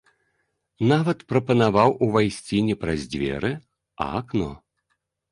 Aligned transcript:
Нават 0.91 1.19
прапанаваў 1.33 1.89
увайсці 2.05 2.57
не 2.69 2.75
праз 2.85 3.03
дзверы, 3.11 3.51
а 4.07 4.09
акно. 4.21 4.49